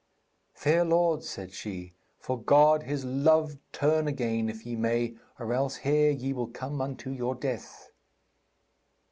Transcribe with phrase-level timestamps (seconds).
[0.55, 5.75] 'Fair lords,' said she, 'for God His love turn again if ye may, or else
[5.75, 7.91] here ye will come unto your death.'